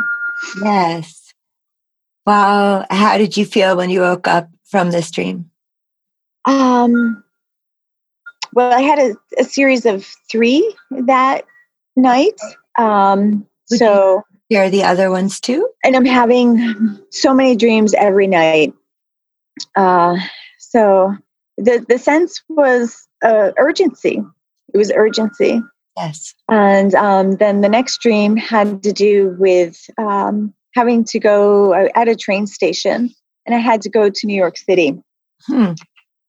Yes. 0.63 1.33
Wow. 2.25 2.85
How 2.89 3.17
did 3.17 3.35
you 3.35 3.45
feel 3.45 3.75
when 3.75 3.89
you 3.89 4.01
woke 4.01 4.27
up 4.27 4.49
from 4.65 4.91
this 4.91 5.11
dream? 5.11 5.49
Um, 6.45 7.23
well, 8.53 8.73
I 8.73 8.81
had 8.81 8.99
a, 8.99 9.15
a 9.39 9.43
series 9.43 9.85
of 9.85 10.05
three 10.31 10.75
that 10.91 11.45
night. 11.95 12.39
Um, 12.77 13.47
Would 13.71 13.79
so, 13.79 14.21
Share 14.51 14.69
the 14.69 14.83
other 14.83 15.09
ones 15.09 15.39
too? 15.39 15.67
and 15.83 15.95
I'm 15.95 16.05
having 16.05 16.99
so 17.09 17.33
many 17.33 17.55
dreams 17.55 17.93
every 17.93 18.27
night. 18.27 18.73
Uh, 19.75 20.17
so 20.59 21.15
the 21.57 21.85
the 21.87 21.97
sense 21.97 22.41
was 22.49 23.07
uh, 23.23 23.51
urgency. 23.57 24.21
It 24.73 24.77
was 24.77 24.91
urgency, 24.91 25.61
Yes. 25.97 26.33
and 26.49 26.95
um, 26.95 27.35
then 27.37 27.61
the 27.61 27.69
next 27.69 28.01
dream 28.01 28.35
had 28.37 28.81
to 28.83 28.91
do 28.91 29.35
with 29.39 29.77
um, 29.97 30.53
having 30.73 31.03
to 31.05 31.19
go 31.19 31.73
uh, 31.73 31.89
at 31.95 32.07
a 32.07 32.15
train 32.15 32.47
station, 32.47 33.09
and 33.45 33.53
I 33.55 33.59
had 33.59 33.81
to 33.83 33.89
go 33.89 34.09
to 34.09 34.27
New 34.27 34.35
York 34.35 34.57
City. 34.57 34.99
Hmm. 35.47 35.73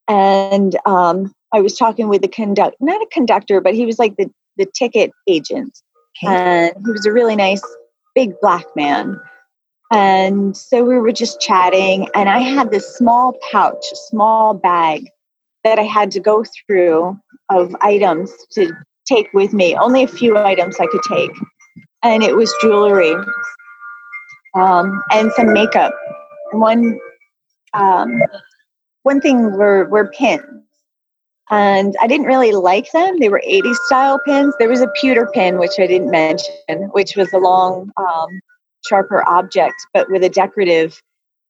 and 0.09 0.77
um, 0.87 1.33
I 1.53 1.61
was 1.61 1.77
talking 1.77 2.09
with 2.09 2.23
the 2.23 2.29
conduct, 2.29 2.77
not 2.81 3.01
a 3.01 3.07
conductor, 3.13 3.61
but 3.61 3.75
he 3.75 3.87
was 3.87 3.99
like 3.99 4.17
the 4.17 4.31
the 4.57 4.67
ticket 4.67 5.11
agent, 5.29 5.79
Okay. 6.23 6.35
and 6.35 6.75
he 6.85 6.93
was 6.93 7.07
a 7.07 7.13
really 7.13 7.37
nice 7.37 7.63
big 8.15 8.33
black 8.41 8.65
man. 8.77 9.19
And 9.93 10.57
so 10.57 10.83
we 10.85 10.97
were 10.99 11.13
just 11.13 11.41
chatting, 11.41 12.09
and 12.15 12.29
I 12.29 12.41
had 12.41 12.71
this 12.71 12.97
small 12.97 13.39
pouch, 13.53 13.85
small 14.09 14.53
bag 14.55 15.09
that 15.65 15.79
I 15.79 15.83
had 15.83 16.11
to 16.13 16.21
go 16.21 16.45
through 16.45 17.19
of 17.51 17.75
items 17.81 18.33
to 18.53 18.73
take 19.07 19.33
with 19.33 19.53
me. 19.53 19.75
Only 19.75 20.05
a 20.05 20.09
few 20.09 20.37
items 20.39 20.77
I 20.79 20.87
could 20.87 21.03
take, 21.09 21.33
and 22.03 22.23
it 22.23 22.37
was 22.37 22.55
jewelry 22.61 23.15
um, 24.55 25.03
and 25.13 25.33
some 25.33 25.53
makeup. 25.53 25.95
One 26.53 26.99
um, 27.73 28.23
one 29.03 29.21
thing 29.21 29.53
were 29.53 29.87
were 29.87 30.09
pins, 30.09 30.45
and 31.51 31.95
I 32.01 32.07
didn't 32.07 32.27
really 32.27 32.53
like 32.53 32.91
them. 32.93 33.19
They 33.19 33.29
were 33.29 33.43
80s 33.47 33.77
style 33.87 34.21
pins. 34.25 34.55
There 34.59 34.69
was 34.69 34.81
a 34.81 34.89
pewter 35.01 35.29
pin, 35.33 35.59
which 35.59 35.79
I 35.79 35.87
didn't 35.87 36.11
mention, 36.11 36.89
which 36.93 37.17
was 37.17 37.33
a 37.33 37.39
long, 37.39 37.91
um, 37.97 38.29
sharper 38.87 39.27
object, 39.29 39.75
but 39.93 40.11
with 40.11 40.23
a 40.25 40.29
decorative 40.29 41.01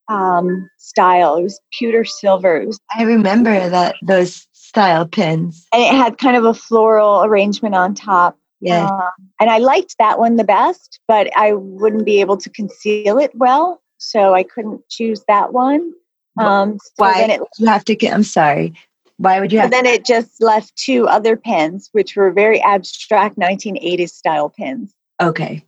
um, 0.09 0.69
style. 0.79 1.37
It 1.37 1.43
was 1.43 1.61
pewter 1.73 2.05
silver, 2.05 2.65
was, 2.67 2.79
I 2.97 3.05
remember 3.05 3.69
that 3.69 3.97
those 4.03 4.47
style 4.53 5.07
pins. 5.07 5.67
and 5.73 5.83
it 5.83 5.95
had 5.95 6.19
kind 6.19 6.37
of 6.37 6.45
a 6.45 6.55
floral 6.55 7.25
arrangement 7.25 7.75
on 7.75 7.95
top. 7.95 8.39
Yeah. 8.61 8.87
Um, 8.89 9.31
and 9.41 9.51
I 9.51 9.59
liked 9.59 9.97
that 9.99 10.19
one 10.19 10.37
the 10.37 10.45
best, 10.45 11.01
but 11.07 11.31
I 11.37 11.53
wouldn't 11.53 12.07
be 12.07 12.21
able 12.21 12.37
to 12.39 12.51
conceal 12.51 13.19
it 13.19 13.31
well, 13.35 13.83
so 13.99 14.35
I 14.35 14.43
couldn't 14.43 14.89
choose 14.89 15.23
that 15.29 15.53
one. 15.53 15.93
Um, 16.39 16.79
so 16.83 16.91
Why 16.97 17.15
then 17.15 17.31
it 17.31 17.41
you 17.59 17.67
have 17.67 17.85
to 17.85 17.95
get 17.95 18.13
I'm 18.13 18.25
sorry. 18.25 18.75
Why 19.19 19.39
would 19.39 19.53
you 19.53 19.59
So 19.59 19.63
have 19.63 19.71
then 19.71 19.87
it 19.87 20.05
just 20.05 20.43
left 20.43 20.75
two 20.77 21.07
other 21.07 21.37
pins, 21.37 21.89
which 21.93 22.17
were 22.17 22.33
very 22.33 22.61
abstract 22.63 23.39
1980s 23.39 24.11
style 24.11 24.51
pins. 24.51 24.93
Okay. 25.23 25.65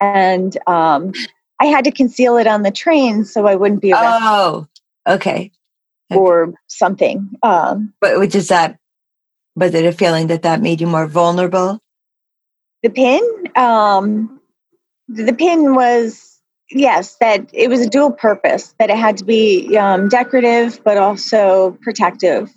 And 0.00 0.58
um, 0.66 1.12
I 1.60 1.66
had 1.66 1.84
to 1.84 1.92
conceal 1.92 2.36
it 2.38 2.46
on 2.46 2.62
the 2.62 2.70
train 2.70 3.24
so 3.24 3.46
I 3.46 3.54
wouldn't 3.54 3.82
be 3.82 3.92
arrested 3.92 4.26
Oh, 4.26 4.66
okay. 5.06 5.52
or 6.10 6.54
something. 6.68 7.30
Um, 7.42 7.92
But 8.00 8.18
which 8.18 8.34
is 8.34 8.48
that 8.48 8.78
was 9.56 9.74
it 9.74 9.84
a 9.84 9.92
feeling 9.92 10.28
that 10.28 10.42
that 10.42 10.62
made 10.62 10.80
you 10.80 10.86
more 10.86 11.06
vulnerable? 11.06 11.80
the 12.82 12.88
pin, 12.88 13.20
um, 13.56 14.40
the 15.08 15.34
pin 15.34 15.74
was, 15.74 16.40
yes, 16.70 17.16
that 17.16 17.50
it 17.52 17.68
was 17.68 17.80
a 17.82 17.90
dual 17.90 18.10
purpose, 18.10 18.74
that 18.78 18.88
it 18.88 18.96
had 18.96 19.18
to 19.18 19.24
be 19.24 19.76
um, 19.76 20.08
decorative 20.08 20.82
but 20.82 20.96
also 20.96 21.76
protective. 21.82 22.50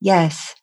Yes. 0.00 0.56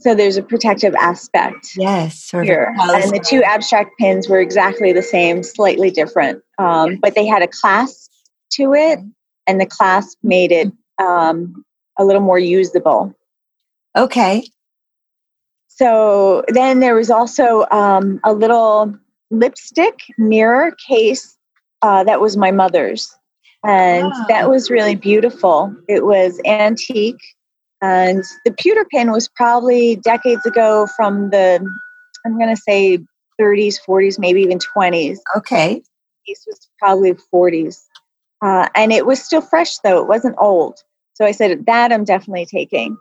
So 0.00 0.14
there's 0.14 0.36
a 0.36 0.42
protective 0.42 0.94
aspect. 0.94 1.70
Yes. 1.76 2.22
Sort 2.22 2.44
here. 2.44 2.74
of 2.82 2.90
And 2.90 3.10
the 3.12 3.24
two 3.26 3.42
abstract 3.42 3.92
pins 3.98 4.28
were 4.28 4.40
exactly 4.40 4.92
the 4.92 5.02
same, 5.02 5.42
slightly 5.42 5.90
different. 5.90 6.42
Um, 6.60 6.96
but 6.96 7.14
they 7.14 7.26
had 7.26 7.42
a 7.42 7.48
clasp 7.48 8.10
to 8.52 8.74
it, 8.74 8.98
and 9.46 9.60
the 9.60 9.66
clasp 9.66 10.18
made 10.22 10.52
it 10.52 10.72
um, 10.98 11.64
a 11.98 12.04
little 12.04 12.22
more 12.22 12.38
usable. 12.38 13.14
Okay. 13.96 14.44
So 15.68 16.44
then 16.48 16.80
there 16.80 16.94
was 16.94 17.10
also 17.10 17.66
um, 17.70 18.20
a 18.24 18.32
little 18.32 18.94
lipstick 19.30 19.98
mirror 20.18 20.76
case 20.86 21.36
uh, 21.82 22.04
that 22.04 22.20
was 22.20 22.36
my 22.36 22.50
mother's. 22.50 23.14
And 23.64 24.04
Wow. 24.06 24.26
that 24.28 24.50
was 24.50 24.70
really 24.70 24.94
beautiful. 24.94 25.74
It 25.88 26.04
was 26.04 26.40
antique. 26.44 27.20
And 27.82 28.24
the 28.44 28.52
pewter 28.52 28.84
pin 28.84 29.10
was 29.10 29.28
probably 29.28 29.96
decades 29.96 30.44
ago 30.44 30.86
from 30.96 31.30
the, 31.30 31.64
I'm 32.26 32.38
going 32.38 32.54
to 32.54 32.60
say 32.60 32.98
30s, 33.40 33.76
40s, 33.86 34.18
maybe 34.18 34.42
even 34.42 34.58
20s. 34.58 35.18
Okay. 35.36 35.82
This 36.26 36.44
was 36.46 36.68
probably 36.78 37.14
40s. 37.14 37.84
Uh, 38.42 38.68
and 38.74 38.92
it 38.92 39.06
was 39.06 39.22
still 39.22 39.42
fresh 39.42 39.78
though, 39.78 40.00
it 40.00 40.08
wasn't 40.08 40.36
old. 40.38 40.78
So 41.14 41.24
I 41.24 41.32
said, 41.32 41.66
that 41.66 41.92
I'm 41.92 42.04
definitely 42.04 42.46
taking. 42.46 42.96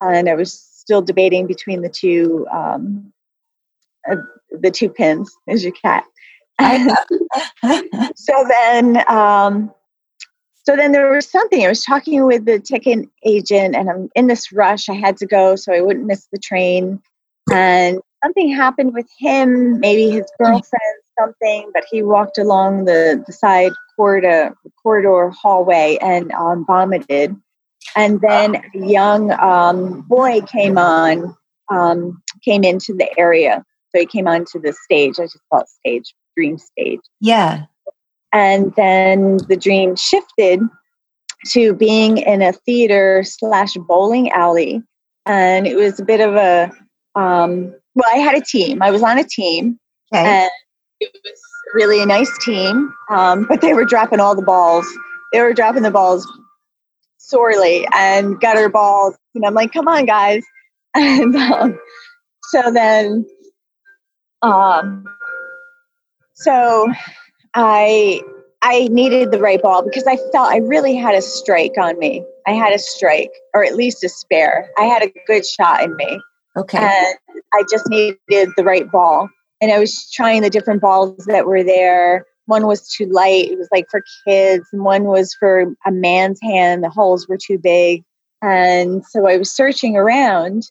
And 0.00 0.28
I 0.28 0.34
was 0.34 0.52
still 0.52 1.02
debating 1.02 1.46
between 1.46 1.82
the 1.82 1.88
two, 1.88 2.46
um, 2.52 3.12
uh, 4.10 4.16
the 4.50 4.70
two 4.70 4.88
pins, 4.88 5.32
as 5.48 5.62
your 5.62 5.72
cat. 5.72 6.04
so 8.16 8.46
then, 8.48 9.08
um, 9.08 9.72
so 10.64 10.76
then 10.76 10.92
there 10.92 11.10
was 11.10 11.28
something. 11.28 11.64
I 11.64 11.68
was 11.68 11.84
talking 11.84 12.24
with 12.24 12.44
the 12.44 12.60
ticket 12.60 13.08
agent, 13.24 13.74
and 13.74 13.90
I'm 13.90 14.08
in 14.14 14.28
this 14.28 14.52
rush. 14.52 14.88
I 14.88 14.94
had 14.94 15.16
to 15.18 15.26
go 15.26 15.56
so 15.56 15.72
I 15.72 15.80
wouldn't 15.80 16.06
miss 16.06 16.28
the 16.32 16.38
train. 16.38 17.00
And 17.52 17.98
something 18.22 18.50
happened 18.50 18.94
with 18.94 19.08
him, 19.18 19.80
maybe 19.80 20.10
his 20.10 20.30
girlfriend, 20.38 21.02
something, 21.18 21.70
but 21.74 21.84
he 21.90 22.02
walked 22.02 22.38
along 22.38 22.84
the, 22.84 23.22
the 23.26 23.32
side 23.32 23.72
corridor, 23.96 24.54
corridor 24.82 25.30
hallway 25.30 25.98
and 26.00 26.32
um, 26.32 26.64
vomited. 26.66 27.34
And 27.96 28.20
then 28.20 28.56
a 28.56 28.86
young 28.86 29.32
um, 29.32 30.02
boy 30.02 30.40
came 30.42 30.78
on, 30.78 31.36
um, 31.70 32.22
came 32.44 32.64
into 32.64 32.94
the 32.94 33.08
area. 33.18 33.64
So 33.90 34.00
he 34.00 34.06
came 34.06 34.26
onto 34.26 34.60
the 34.60 34.72
stage. 34.72 35.18
I 35.18 35.24
just 35.24 35.38
call 35.50 35.60
it 35.60 35.68
stage, 35.68 36.14
dream 36.36 36.58
stage. 36.58 37.00
Yeah. 37.20 37.64
And 38.32 38.72
then 38.76 39.38
the 39.48 39.56
dream 39.56 39.96
shifted 39.96 40.60
to 41.48 41.74
being 41.74 42.18
in 42.18 42.40
a 42.40 42.52
theater 42.52 43.22
slash 43.24 43.74
bowling 43.74 44.30
alley. 44.30 44.82
And 45.26 45.66
it 45.66 45.76
was 45.76 46.00
a 46.00 46.04
bit 46.04 46.20
of 46.20 46.34
a, 46.36 46.72
um, 47.14 47.74
well, 47.94 48.10
I 48.12 48.18
had 48.18 48.36
a 48.36 48.40
team. 48.40 48.82
I 48.82 48.90
was 48.90 49.02
on 49.02 49.18
a 49.18 49.24
team. 49.24 49.78
Okay. 50.12 50.24
And 50.24 50.50
it 51.00 51.10
was 51.24 51.40
really 51.74 52.02
a 52.02 52.06
nice 52.06 52.36
team, 52.38 52.92
um, 53.10 53.44
but 53.48 53.60
they 53.60 53.74
were 53.74 53.84
dropping 53.84 54.20
all 54.20 54.34
the 54.34 54.42
balls. 54.42 54.86
They 55.32 55.40
were 55.40 55.52
dropping 55.52 55.82
the 55.82 55.90
balls 55.90 56.26
sorely 57.18 57.86
and 57.94 58.40
gutter 58.40 58.68
balls. 58.68 59.16
And 59.34 59.44
I'm 59.46 59.54
like, 59.54 59.72
come 59.72 59.88
on, 59.88 60.06
guys. 60.06 60.42
And 60.94 61.34
um, 61.36 61.78
so 62.42 62.70
then, 62.70 63.24
um, 64.42 65.06
so 66.34 66.92
I 67.54 68.20
I 68.60 68.88
needed 68.88 69.30
the 69.30 69.38
right 69.38 69.62
ball 69.62 69.82
because 69.82 70.06
I 70.06 70.16
felt 70.16 70.50
I 70.50 70.58
really 70.58 70.94
had 70.94 71.14
a 71.14 71.22
strike 71.22 71.78
on 71.78 71.98
me. 71.98 72.26
I 72.46 72.52
had 72.52 72.74
a 72.74 72.78
strike, 72.78 73.30
or 73.54 73.64
at 73.64 73.74
least 73.74 74.04
a 74.04 74.10
spare. 74.10 74.68
I 74.78 74.84
had 74.84 75.02
a 75.02 75.10
good 75.26 75.46
shot 75.46 75.82
in 75.82 75.96
me. 75.96 76.20
Okay. 76.56 76.78
And 76.78 77.42
I 77.54 77.64
just 77.70 77.88
needed 77.88 78.18
the 78.56 78.64
right 78.64 78.90
ball. 78.90 79.28
And 79.60 79.72
I 79.72 79.78
was 79.78 80.10
trying 80.10 80.42
the 80.42 80.50
different 80.50 80.80
balls 80.80 81.24
that 81.26 81.46
were 81.46 81.62
there. 81.62 82.26
One 82.46 82.66
was 82.66 82.88
too 82.88 83.06
light, 83.06 83.50
it 83.50 83.58
was 83.58 83.68
like 83.70 83.86
for 83.88 84.02
kids, 84.26 84.66
and 84.72 84.82
one 84.82 85.04
was 85.04 85.32
for 85.38 85.72
a 85.86 85.92
man's 85.92 86.40
hand, 86.42 86.82
the 86.82 86.90
holes 86.90 87.28
were 87.28 87.38
too 87.38 87.58
big. 87.58 88.02
And 88.42 89.04
so 89.06 89.28
I 89.28 89.36
was 89.36 89.52
searching 89.52 89.96
around. 89.96 90.64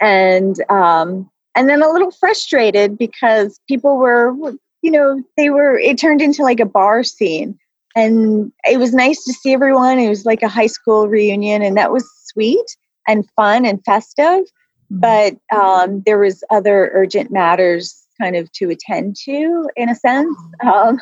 And 0.00 0.56
um, 0.70 1.30
and 1.54 1.68
then 1.68 1.82
a 1.82 1.90
little 1.90 2.10
frustrated 2.10 2.96
because 2.96 3.60
people 3.68 3.98
were 3.98 4.34
you 4.80 4.90
know 4.90 5.22
they 5.36 5.50
were 5.50 5.78
it 5.78 5.98
turned 5.98 6.22
into 6.22 6.42
like 6.42 6.60
a 6.60 6.66
bar 6.66 7.04
scene. 7.04 7.58
And 7.94 8.50
it 8.64 8.78
was 8.78 8.94
nice 8.94 9.22
to 9.24 9.34
see 9.34 9.52
everyone. 9.52 9.98
It 9.98 10.08
was 10.08 10.24
like 10.24 10.42
a 10.42 10.48
high 10.48 10.66
school 10.66 11.08
reunion. 11.08 11.60
And 11.60 11.76
that 11.76 11.92
was 11.92 12.10
sweet 12.24 12.64
and 13.06 13.28
fun 13.36 13.66
and 13.66 13.84
festive 13.84 14.44
but 14.92 15.34
um, 15.50 16.02
there 16.04 16.18
was 16.18 16.44
other 16.50 16.90
urgent 16.92 17.30
matters 17.30 18.06
kind 18.20 18.36
of 18.36 18.52
to 18.52 18.68
attend 18.68 19.16
to 19.24 19.68
in 19.74 19.88
a 19.88 19.94
sense 19.94 20.36
um, 20.62 21.00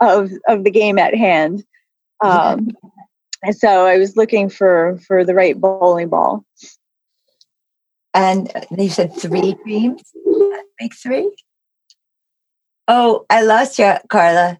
of 0.00 0.30
of 0.48 0.64
the 0.64 0.70
game 0.70 0.98
at 0.98 1.14
hand. 1.14 1.64
Um, 2.22 2.70
and 3.42 3.56
so 3.56 3.86
i 3.86 3.98
was 3.98 4.16
looking 4.16 4.48
for 4.48 4.98
for 5.06 5.24
the 5.24 5.34
right 5.34 5.60
bowling 5.60 6.08
ball. 6.08 6.44
And 8.12 8.50
you 8.76 8.88
said 8.88 9.14
three 9.14 9.56
dreams? 9.64 10.02
Make 10.80 10.94
three? 10.96 11.34
Oh 12.88 13.26
i 13.30 13.42
lost 13.42 13.78
you 13.78 13.94
carla. 14.08 14.58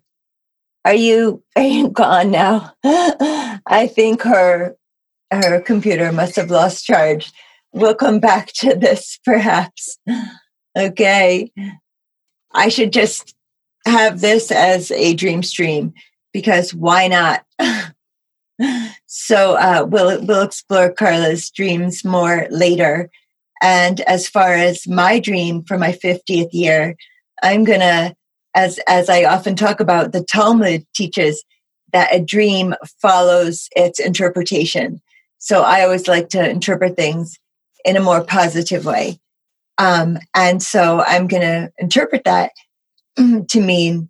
Are 0.85 0.95
you 0.95 1.43
are 1.57 1.63
you 1.63 1.89
gone 1.89 2.31
now? 2.31 2.73
I 2.85 3.91
think 3.93 4.23
her 4.23 4.77
her 5.33 5.61
computer 5.61 6.13
must 6.13 6.37
have 6.37 6.51
lost 6.51 6.85
charge 6.85 7.33
we'll 7.75 7.95
come 7.95 8.21
back 8.21 8.53
to 8.55 8.75
this 8.75 9.19
perhaps. 9.25 9.99
Okay. 10.77 11.53
I 12.55 12.69
should 12.69 12.93
just 12.93 13.35
have 13.87 14.21
this 14.21 14.51
as 14.51 14.91
a 14.93 15.15
dream 15.15 15.43
stream 15.43 15.93
because 16.33 16.73
why 16.73 17.09
not? 17.09 17.45
so 19.07 19.57
uh, 19.57 19.87
we'll 19.89 20.25
we'll 20.25 20.43
explore 20.43 20.93
Carla's 20.93 21.51
dreams 21.51 22.05
more 22.05 22.47
later. 22.51 23.11
And 23.63 24.01
as 24.03 24.29
far 24.29 24.55
as 24.55 24.87
my 24.87 25.19
dream 25.19 25.63
for 25.63 25.79
my 25.79 25.93
50th 25.93 26.51
year, 26.53 26.97
I'm 27.43 27.65
gonna, 27.65 28.15
as 28.55 28.79
as 28.89 29.09
I 29.09 29.25
often 29.25 29.57
talk 29.57 29.81
about, 29.81 30.13
the 30.13 30.25
Talmud 30.25 30.87
teaches 30.95 31.45
that 31.93 32.15
a 32.15 32.21
dream 32.21 32.75
follows 33.01 33.69
its 33.77 33.99
interpretation. 34.01 35.01
So 35.39 35.63
I 35.63 35.83
always 35.83 36.09
like 36.09 36.29
to 36.31 36.49
interpret 36.49 36.97
things 36.97 37.39
in 37.85 37.97
a 37.97 38.03
more 38.03 38.25
positive 38.25 38.85
way. 38.85 39.21
Um, 39.79 40.19
and 40.35 40.63
so 40.63 41.03
I'm 41.07 41.27
going 41.27 41.43
to 41.43 41.73
interpret 41.79 42.25
that 42.25 42.53
to 43.17 43.61
mean, 43.61 44.09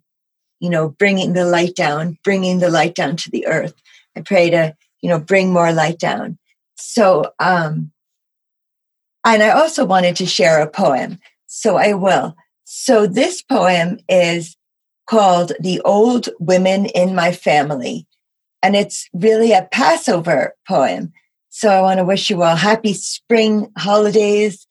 you 0.61 0.71
know, 0.71 0.91
bringing 0.91 1.33
the 1.33 1.45
light 1.45 1.75
down, 1.75 2.19
bringing 2.23 2.59
the 2.59 2.71
light 2.71 2.95
down 2.95 3.17
to 3.17 3.31
the 3.31 3.47
earth. 3.47 3.75
I 4.17 4.21
pray 4.21 4.51
to, 4.51 4.77
you 5.01 5.09
know, 5.09 5.19
bring 5.19 5.53
more 5.53 5.73
light 5.73 5.99
down. 5.99 6.39
So, 6.77 7.33
um, 7.41 7.93
and 9.25 9.43
I 9.43 9.51
also 9.51 9.85
wanted 9.85 10.17
to 10.17 10.27
share 10.27 10.61
a 10.61 10.71
poem. 10.71 11.19
So 11.47 11.77
I 11.77 11.95
will. 11.95 12.37
So 12.65 13.07
this 13.07 13.43
poem 13.43 13.99
is 14.09 14.57
called 15.07 15.53
The 15.61 15.81
Old 15.81 16.29
Women 16.39 16.87
in 16.87 17.15
My 17.15 17.33
Family. 17.33 18.07
And 18.63 18.75
it's 18.75 19.09
really 19.13 19.53
a 19.53 19.69
Passover 19.71 20.55
poem. 20.67 21.13
So 21.57 21.69
I 21.69 21.83
want 21.83 21.99
to 21.99 22.05
wish 22.05 22.31
you 22.31 22.43
all 22.43 22.57
happy 22.57 22.95
spring 22.95 23.71
holidays, 23.79 24.67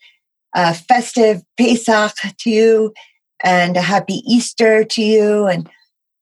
uh, 0.53 0.73
festive 0.73 1.41
Pesach 1.57 2.13
to 2.39 2.49
you, 2.49 2.93
and 3.41 3.77
a 3.77 3.81
happy 3.81 4.21
Easter 4.27 4.83
to 4.83 5.01
you, 5.01 5.47
and 5.47 5.69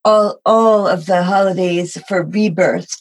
all 0.05 0.39
all 0.45 0.87
of 0.87 1.07
the 1.07 1.23
holidays 1.23 1.97
for 2.07 2.21
rebirth. 2.21 2.95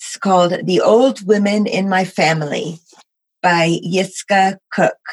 It's 0.00 0.16
called 0.16 0.64
"The 0.64 0.80
Old 0.80 1.26
Women 1.26 1.66
in 1.66 1.90
My 1.90 2.06
Family" 2.06 2.80
by 3.42 3.78
Yiskah 3.84 4.56
Koock. 4.74 5.04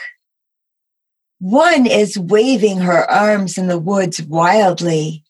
One 1.40 1.86
is 1.86 2.18
waving 2.18 2.80
her 2.80 3.04
arms 3.12 3.58
in 3.58 3.68
the 3.68 3.78
woods 3.78 4.22
wildly, 4.22 5.26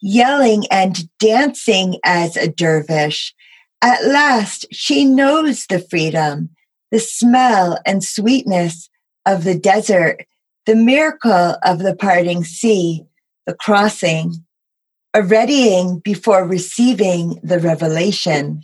yelling 0.00 0.64
and 0.70 1.08
dancing 1.18 1.98
as 2.04 2.36
a 2.36 2.46
dervish 2.46 3.34
at 3.82 4.04
last, 4.06 4.66
she 4.72 5.04
knows 5.04 5.66
the 5.66 5.78
freedom, 5.78 6.50
the 6.90 6.98
smell 6.98 7.78
and 7.86 8.02
sweetness 8.02 8.90
of 9.26 9.44
the 9.44 9.56
desert, 9.56 10.24
the 10.66 10.74
miracle 10.74 11.56
of 11.62 11.80
the 11.80 11.94
parting 11.94 12.44
sea, 12.44 13.04
the 13.46 13.54
crossing, 13.54 14.44
a 15.14 15.22
readying 15.22 16.00
before 16.00 16.44
receiving 16.44 17.38
the 17.42 17.58
revelation. 17.60 18.62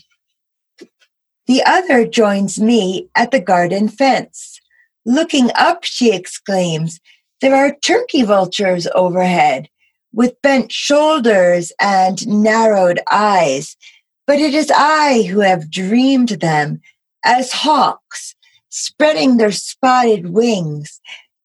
The 1.46 1.62
other 1.64 2.06
joins 2.06 2.58
me 2.58 3.08
at 3.14 3.30
the 3.30 3.40
garden 3.40 3.88
fence. 3.88 4.60
Looking 5.06 5.50
up, 5.54 5.84
she 5.84 6.14
exclaims, 6.14 7.00
There 7.40 7.54
are 7.54 7.76
turkey 7.84 8.22
vultures 8.22 8.88
overhead 8.94 9.68
with 10.12 10.40
bent 10.42 10.72
shoulders 10.72 11.72
and 11.80 12.26
narrowed 12.26 13.00
eyes 13.10 13.76
but 14.26 14.38
it 14.38 14.54
is 14.54 14.70
I 14.74 15.22
who 15.22 15.40
have 15.40 15.70
dreamed 15.70 16.30
them 16.40 16.80
as 17.24 17.52
hawks 17.52 18.34
spreading 18.68 19.36
their 19.36 19.52
spotted 19.52 20.30
wings, 20.30 21.00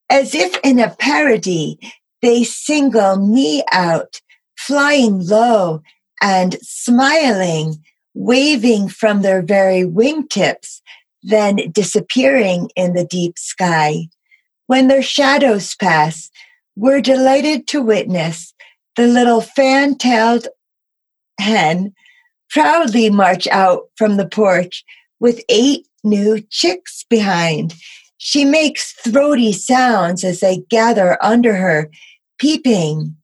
as 0.10 0.34
if 0.34 0.58
in 0.64 0.80
a 0.80 0.96
parody 0.96 1.78
they 2.22 2.44
single 2.44 3.18
me 3.18 3.64
out, 3.72 4.20
flying 4.58 5.26
low 5.26 5.82
and 6.22 6.58
smiling, 6.62 7.84
waving 8.14 8.90
from 8.90 9.22
their 9.22 9.42
very 9.42 9.84
wingtips, 9.84 10.82
then 11.22 11.58
disappearing 11.72 12.70
in 12.76 12.94
the 12.94 13.06
deep 13.06 13.38
sky. 13.38 14.08
When 14.68 14.88
their 14.88 15.02
shadows 15.02 15.76
pass, 15.76 16.30
we're 16.76 17.02
delighted 17.02 17.68
to 17.68 17.82
witness 17.82 18.54
the 18.96 19.08
little 19.08 19.42
fan-tailed 19.42 20.48
hen 21.40 21.94
proudly 22.50 23.10
march 23.10 23.48
out 23.48 23.84
from 23.96 24.18
the 24.18 24.28
porch 24.28 24.84
with 25.20 25.44
eight 25.50 25.88
new 26.04 26.42
chicks 26.50 27.06
behind. 27.10 27.76
She 28.18 28.44
makes 28.46 28.94
throaty 28.94 29.54
sounds 29.54 30.24
as 30.24 30.40
they 30.40 30.64
gather 30.70 31.18
under 31.24 31.56
her, 31.56 31.90
peeping. 32.38 33.16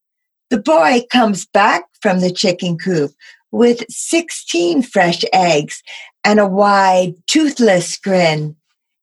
The 0.49 0.59
boy 0.59 1.01
comes 1.11 1.45
back 1.45 1.85
from 2.01 2.19
the 2.19 2.31
chicken 2.31 2.77
coop 2.77 3.11
with 3.51 3.83
16 3.89 4.81
fresh 4.83 5.23
eggs 5.33 5.81
and 6.23 6.39
a 6.39 6.47
wide, 6.47 7.15
toothless 7.27 7.97
grin. 7.97 8.55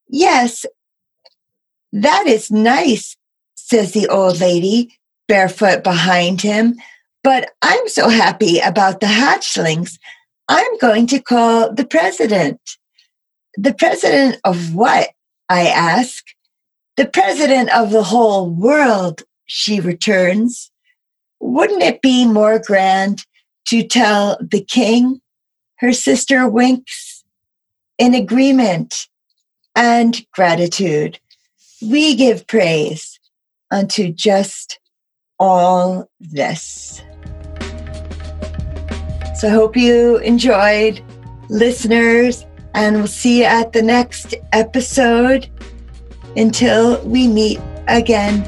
Yes, 0.08 0.66
that 1.92 2.26
is 2.26 2.50
nice, 2.50 3.16
says 3.54 3.92
the 3.92 4.08
old 4.08 4.40
lady, 4.40 4.98
barefoot 5.28 5.82
behind 5.82 6.40
him. 6.40 6.76
But 7.22 7.50
I'm 7.62 7.88
so 7.88 8.08
happy 8.08 8.58
about 8.58 9.00
the 9.00 9.06
hatchlings. 9.06 9.98
I'm 10.48 10.78
going 10.78 11.06
to 11.08 11.20
call 11.20 11.72
the 11.72 11.87
president. 11.87 12.61
The 13.56 13.74
president 13.74 14.40
of 14.44 14.74
what? 14.74 15.11
I 15.48 15.68
ask. 15.68 16.24
The 16.96 17.06
president 17.06 17.70
of 17.74 17.90
the 17.90 18.02
whole 18.02 18.50
world, 18.50 19.22
she 19.46 19.80
returns. 19.80 20.70
Wouldn't 21.40 21.82
it 21.82 22.02
be 22.02 22.26
more 22.26 22.58
grand 22.58 23.24
to 23.66 23.87
tell 23.87 24.38
the 24.40 24.62
king? 24.62 25.20
Her 25.76 25.92
sister 25.92 26.48
winks 26.48 27.24
in 27.98 28.14
agreement 28.14 29.08
and 29.74 30.24
gratitude. 30.32 31.18
We 31.80 32.14
give 32.14 32.46
praise 32.46 33.18
unto 33.70 34.12
just 34.12 34.78
all 35.38 36.11
this. 36.20 37.02
So 39.42 39.48
I 39.48 39.50
hope 39.50 39.76
you 39.76 40.18
enjoyed, 40.18 41.02
listeners, 41.48 42.46
and 42.74 42.94
we'll 42.94 43.09
see 43.09 43.40
you 43.40 43.44
at 43.44 43.72
the 43.72 43.83
next 43.83 44.37
episode. 44.52 45.50
Until 46.37 47.05
we 47.05 47.26
meet 47.26 47.59
again. 47.88 48.44